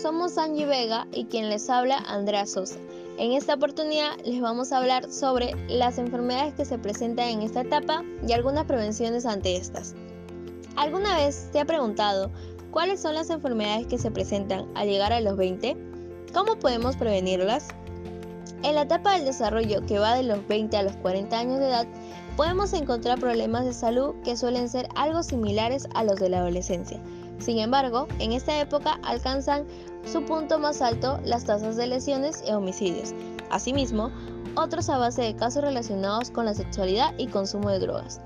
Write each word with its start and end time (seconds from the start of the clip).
somos 0.00 0.38
Angie 0.38 0.64
Vega 0.64 1.06
y 1.12 1.26
quien 1.26 1.50
les 1.50 1.68
habla 1.68 1.98
Andrea 1.98 2.46
Sosa. 2.46 2.76
En 3.18 3.32
esta 3.32 3.54
oportunidad 3.54 4.16
les 4.24 4.40
vamos 4.40 4.72
a 4.72 4.78
hablar 4.78 5.12
sobre 5.12 5.54
las 5.68 5.98
enfermedades 5.98 6.54
que 6.54 6.64
se 6.64 6.78
presentan 6.78 7.28
en 7.28 7.42
esta 7.42 7.60
etapa 7.60 8.02
y 8.26 8.32
algunas 8.32 8.64
prevenciones 8.64 9.26
ante 9.26 9.56
estas. 9.56 9.94
¿Alguna 10.76 11.16
vez 11.16 11.50
te 11.52 11.60
ha 11.60 11.66
preguntado 11.66 12.30
cuáles 12.70 13.02
son 13.02 13.14
las 13.14 13.28
enfermedades 13.28 13.86
que 13.88 13.98
se 13.98 14.10
presentan 14.10 14.66
al 14.74 14.88
llegar 14.88 15.12
a 15.12 15.20
los 15.20 15.36
20? 15.36 15.76
¿Cómo 16.32 16.56
podemos 16.56 16.96
prevenirlas? 16.96 17.68
En 18.62 18.76
la 18.76 18.82
etapa 18.82 19.12
del 19.12 19.26
desarrollo 19.26 19.84
que 19.84 19.98
va 19.98 20.14
de 20.14 20.22
los 20.22 20.46
20 20.48 20.78
a 20.78 20.82
los 20.82 20.96
40 20.96 21.38
años 21.38 21.58
de 21.58 21.68
edad, 21.68 21.86
podemos 22.38 22.72
encontrar 22.72 23.20
problemas 23.20 23.66
de 23.66 23.74
salud 23.74 24.14
que 24.24 24.38
suelen 24.38 24.70
ser 24.70 24.88
algo 24.94 25.22
similares 25.22 25.86
a 25.94 26.04
los 26.04 26.16
de 26.16 26.30
la 26.30 26.38
adolescencia. 26.38 27.00
Sin 27.40 27.58
embargo, 27.58 28.06
en 28.18 28.32
esta 28.32 28.60
época 28.60 29.00
alcanzan 29.02 29.66
su 30.04 30.24
punto 30.24 30.58
más 30.58 30.82
alto 30.82 31.18
las 31.24 31.44
tasas 31.44 31.76
de 31.76 31.86
lesiones 31.86 32.44
y 32.46 32.52
homicidios. 32.52 33.14
Asimismo, 33.50 34.10
otros 34.56 34.88
a 34.88 34.98
base 34.98 35.22
de 35.22 35.36
casos 35.36 35.62
relacionados 35.62 36.30
con 36.30 36.44
la 36.44 36.54
sexualidad 36.54 37.14
y 37.18 37.26
consumo 37.26 37.70
de 37.70 37.78
drogas. 37.78 38.20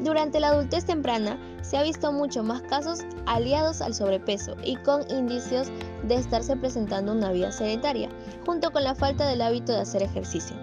Durante 0.00 0.40
la 0.40 0.48
adultez 0.48 0.84
temprana 0.84 1.38
se 1.62 1.76
ha 1.76 1.82
visto 1.82 2.12
mucho 2.12 2.42
más 2.42 2.62
casos 2.62 3.00
aliados 3.26 3.80
al 3.80 3.94
sobrepeso 3.94 4.54
y 4.64 4.76
con 4.76 5.08
indicios 5.10 5.68
de 6.02 6.16
estarse 6.16 6.56
presentando 6.56 7.12
una 7.12 7.32
vida 7.32 7.52
sedentaria, 7.52 8.08
junto 8.44 8.70
con 8.70 8.84
la 8.84 8.94
falta 8.94 9.26
del 9.26 9.40
hábito 9.40 9.72
de 9.72 9.80
hacer 9.80 10.02
ejercicio. 10.02 10.56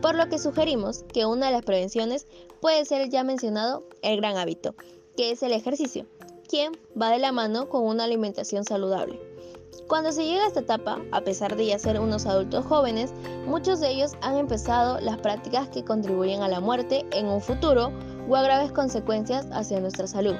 Por 0.00 0.14
lo 0.14 0.28
que 0.28 0.38
sugerimos 0.38 1.04
que 1.12 1.26
una 1.26 1.46
de 1.46 1.52
las 1.52 1.62
prevenciones 1.62 2.26
puede 2.60 2.84
ser 2.84 3.02
el 3.02 3.10
ya 3.10 3.22
mencionado 3.22 3.84
el 4.02 4.16
gran 4.16 4.36
hábito, 4.38 4.74
que 5.16 5.32
es 5.32 5.42
el 5.42 5.52
ejercicio, 5.52 6.06
quien 6.50 6.72
va 7.00 7.10
de 7.10 7.20
la 7.20 7.30
mano 7.30 7.68
con 7.68 7.86
una 7.86 8.02
alimentación 8.02 8.64
saludable. 8.64 9.20
Cuando 9.86 10.10
se 10.10 10.24
llega 10.24 10.42
a 10.44 10.48
esta 10.48 10.60
etapa, 10.60 10.98
a 11.12 11.20
pesar 11.20 11.54
de 11.54 11.66
ya 11.66 11.78
ser 11.78 12.00
unos 12.00 12.26
adultos 12.26 12.66
jóvenes, 12.66 13.12
muchos 13.46 13.78
de 13.78 13.90
ellos 13.90 14.14
han 14.20 14.36
empezado 14.36 14.98
las 14.98 15.18
prácticas 15.18 15.68
que 15.68 15.84
contribuyen 15.84 16.42
a 16.42 16.48
la 16.48 16.58
muerte 16.58 17.06
en 17.12 17.26
un 17.26 17.40
futuro 17.40 17.92
o 18.28 18.34
a 18.34 18.42
graves 18.42 18.72
consecuencias 18.72 19.46
hacia 19.52 19.78
nuestra 19.78 20.08
salud. 20.08 20.34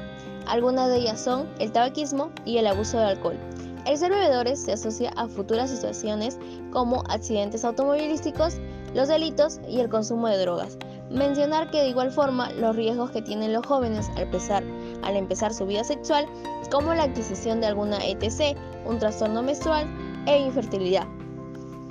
Algunas 0.46 0.88
de 0.88 0.96
ellas 0.96 1.20
son 1.20 1.48
el 1.60 1.70
tabaquismo 1.70 2.32
y 2.44 2.58
el 2.58 2.66
abuso 2.66 2.98
de 2.98 3.04
alcohol. 3.04 3.38
El 3.86 3.96
ser 3.96 4.10
bebedores 4.10 4.60
se 4.60 4.72
asocia 4.72 5.12
a 5.16 5.28
futuras 5.28 5.70
situaciones 5.70 6.38
como 6.72 7.04
accidentes 7.08 7.64
automovilísticos, 7.64 8.54
los 8.94 9.06
delitos 9.06 9.60
y 9.68 9.78
el 9.78 9.88
consumo 9.88 10.26
de 10.26 10.38
drogas. 10.38 10.76
Mencionar 11.10 11.70
que 11.72 11.78
de 11.78 11.88
igual 11.88 12.12
forma 12.12 12.52
los 12.52 12.76
riesgos 12.76 13.10
que 13.10 13.20
tienen 13.20 13.52
los 13.52 13.66
jóvenes 13.66 14.08
al 14.10 14.22
empezar, 14.22 14.62
al 15.02 15.16
empezar 15.16 15.52
su 15.52 15.66
vida 15.66 15.82
sexual, 15.82 16.24
como 16.70 16.94
la 16.94 17.02
adquisición 17.02 17.60
de 17.60 17.66
alguna 17.66 17.98
ETC, 17.98 18.56
un 18.86 18.98
trastorno 19.00 19.42
menstrual 19.42 19.88
e 20.26 20.38
infertilidad. 20.38 21.08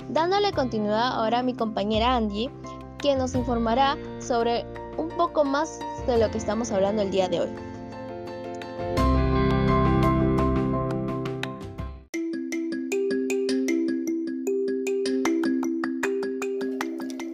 Dándole 0.08 0.52
continuidad 0.52 1.12
ahora 1.12 1.40
a 1.40 1.42
mi 1.42 1.52
compañera 1.52 2.16
Angie, 2.16 2.50
quien 2.98 3.18
nos 3.18 3.34
informará 3.34 3.98
sobre 4.20 4.64
un 4.96 5.08
poco 5.10 5.44
más 5.44 5.78
de 6.06 6.18
lo 6.18 6.30
que 6.30 6.38
estamos 6.38 6.72
hablando 6.72 7.02
el 7.02 7.10
día 7.10 7.28
de 7.28 7.40
hoy. 7.40 7.50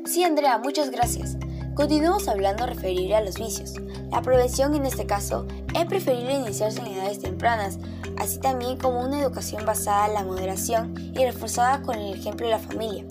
Sí, 0.04 0.24
Andrea, 0.24 0.58
muchas 0.58 0.90
gracias. 0.90 1.36
Continuamos 1.76 2.26
hablando 2.26 2.64
referible 2.64 3.14
a 3.16 3.20
los 3.20 3.38
vicios. 3.38 3.74
La 4.10 4.22
prevención 4.22 4.74
en 4.74 4.86
este 4.86 5.04
caso 5.04 5.46
es 5.74 5.84
preferible 5.84 6.32
iniciarse 6.32 6.80
en 6.80 6.86
edades 6.86 7.20
tempranas, 7.20 7.78
así 8.16 8.38
también 8.38 8.78
como 8.78 9.00
una 9.02 9.20
educación 9.20 9.66
basada 9.66 10.06
en 10.06 10.14
la 10.14 10.24
moderación 10.24 10.94
y 10.96 11.22
reforzada 11.22 11.82
con 11.82 11.98
el 11.98 12.18
ejemplo 12.18 12.46
de 12.46 12.52
la 12.52 12.58
familia. 12.58 13.04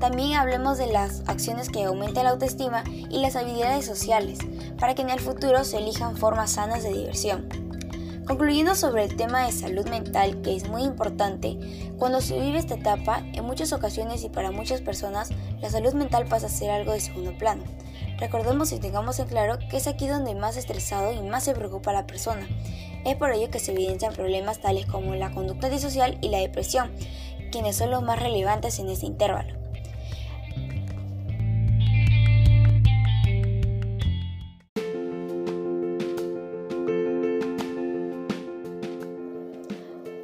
También 0.00 0.38
hablemos 0.38 0.78
de 0.78 0.86
las 0.86 1.22
acciones 1.26 1.68
que 1.68 1.84
aumentan 1.84 2.24
la 2.24 2.30
autoestima 2.30 2.84
y 2.88 3.20
las 3.20 3.36
habilidades 3.36 3.84
sociales, 3.84 4.38
para 4.78 4.94
que 4.94 5.02
en 5.02 5.10
el 5.10 5.20
futuro 5.20 5.62
se 5.62 5.76
elijan 5.76 6.16
formas 6.16 6.52
sanas 6.52 6.82
de 6.82 6.94
diversión. 6.94 7.69
Concluyendo 8.30 8.76
sobre 8.76 9.02
el 9.02 9.16
tema 9.16 9.44
de 9.44 9.50
salud 9.50 9.88
mental, 9.88 10.40
que 10.40 10.54
es 10.54 10.68
muy 10.68 10.84
importante, 10.84 11.58
cuando 11.98 12.20
se 12.20 12.38
vive 12.38 12.60
esta 12.60 12.76
etapa, 12.76 13.24
en 13.32 13.44
muchas 13.44 13.72
ocasiones 13.72 14.22
y 14.22 14.28
para 14.28 14.52
muchas 14.52 14.80
personas, 14.80 15.30
la 15.60 15.68
salud 15.68 15.94
mental 15.94 16.26
pasa 16.26 16.46
a 16.46 16.48
ser 16.48 16.70
algo 16.70 16.92
de 16.92 17.00
segundo 17.00 17.36
plano. 17.36 17.64
Recordemos 18.20 18.70
y 18.70 18.78
tengamos 18.78 19.18
en 19.18 19.26
claro 19.26 19.58
que 19.68 19.78
es 19.78 19.88
aquí 19.88 20.06
donde 20.06 20.36
más 20.36 20.56
estresado 20.56 21.12
y 21.12 21.20
más 21.22 21.42
se 21.42 21.54
preocupa 21.54 21.92
la 21.92 22.06
persona. 22.06 22.46
Es 23.04 23.16
por 23.16 23.32
ello 23.32 23.50
que 23.50 23.58
se 23.58 23.72
evidencian 23.72 24.14
problemas 24.14 24.60
tales 24.60 24.86
como 24.86 25.16
la 25.16 25.32
conducta 25.32 25.68
disocial 25.68 26.16
y 26.20 26.28
la 26.28 26.38
depresión, 26.38 26.92
quienes 27.50 27.74
son 27.74 27.90
los 27.90 28.04
más 28.04 28.22
relevantes 28.22 28.78
en 28.78 28.90
este 28.90 29.06
intervalo. 29.06 29.59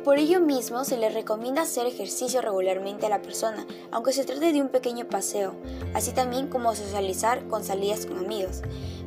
Por 0.07 0.21
ello 0.21 0.41
mismo 0.41 0.85
se 0.85 0.99
le 0.99 1.11
recomienda 1.11 1.63
hacer 1.63 1.85
ejercicio 1.85 2.41
regularmente 2.41 3.07
a 3.07 3.09
la 3.09 3.23
persona, 3.23 3.67
aunque 3.91 4.13
se 4.13 4.25
trate 4.25 4.53
de 4.53 4.63
un 4.63 4.69
pequeño 4.69 5.09
paseo, 5.09 5.55
así 5.95 6.13
también 6.13 6.47
como 6.47 6.77
socializar 6.77 7.49
con 7.49 7.65
salidas 7.65 8.07
con 8.07 8.19
amigos. 8.19 8.63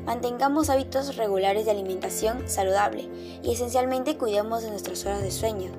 Mantengamos 0.05 0.69
hábitos 0.69 1.15
regulares 1.15 1.63
de 1.63 1.71
alimentación 1.71 2.49
saludable 2.49 3.07
y 3.41 3.53
esencialmente 3.53 4.17
cuidemos 4.17 4.61
de 4.61 4.71
nuestras 4.71 5.05
horas 5.05 5.21
de 5.21 5.31
sueño. 5.31 5.71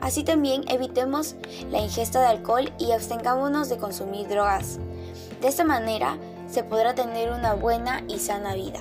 Así 0.00 0.24
también 0.24 0.64
evitemos 0.66 1.36
la 1.70 1.78
ingesta 1.78 2.20
de 2.20 2.26
alcohol 2.26 2.72
y 2.76 2.90
abstengámonos 2.90 3.68
de 3.68 3.78
consumir 3.78 4.26
drogas. 4.26 4.80
De 5.40 5.46
esta 5.46 5.62
manera 5.62 6.18
se 6.50 6.64
podrá 6.64 6.96
tener 6.96 7.30
una 7.30 7.54
buena 7.54 8.02
y 8.08 8.18
sana 8.18 8.56
vida. 8.56 8.80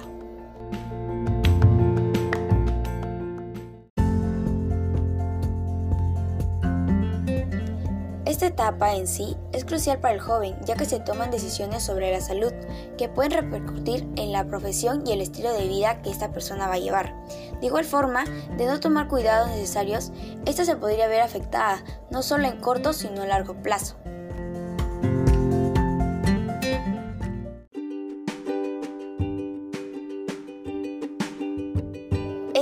Esta 8.43 8.65
etapa 8.65 8.93
en 8.93 9.07
sí 9.07 9.37
es 9.53 9.63
crucial 9.63 9.99
para 9.99 10.13
el 10.13 10.19
joven 10.19 10.53
ya 10.65 10.75
que 10.75 10.83
se 10.83 10.99
toman 10.99 11.31
decisiones 11.31 11.81
sobre 11.81 12.11
la 12.11 12.19
salud 12.19 12.51
que 12.97 13.07
pueden 13.07 13.31
repercutir 13.31 14.05
en 14.17 14.33
la 14.33 14.45
profesión 14.45 15.07
y 15.07 15.13
el 15.13 15.21
estilo 15.21 15.53
de 15.53 15.65
vida 15.69 16.01
que 16.01 16.09
esta 16.09 16.33
persona 16.33 16.67
va 16.67 16.73
a 16.73 16.79
llevar. 16.79 17.15
De 17.61 17.67
igual 17.67 17.85
forma, 17.85 18.25
de 18.57 18.65
no 18.65 18.81
tomar 18.81 19.07
cuidados 19.07 19.47
necesarios, 19.47 20.11
esta 20.45 20.65
se 20.65 20.75
podría 20.75 21.07
ver 21.07 21.21
afectada 21.21 21.85
no 22.11 22.21
solo 22.21 22.45
en 22.45 22.59
corto 22.59 22.91
sino 22.91 23.21
a 23.21 23.27
largo 23.27 23.53
plazo. 23.63 23.95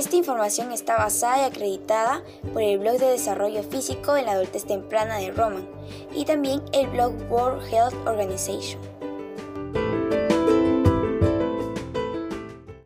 Esta 0.02 0.16
información 0.16 0.72
está 0.72 0.96
basada 0.96 1.42
y 1.42 1.44
acreditada 1.44 2.24
por 2.52 2.60
el 2.60 2.80
blog 2.80 2.98
de 2.98 3.06
desarrollo 3.06 3.62
físico 3.62 4.16
en 4.16 4.26
la 4.26 4.32
adultez 4.32 4.64
temprana 4.64 5.18
de 5.18 5.30
Roman 5.30 5.64
y 6.12 6.24
también 6.24 6.60
el 6.72 6.88
blog 6.88 7.12
World 7.30 7.72
Health 7.72 7.94
Organization. 8.04 8.80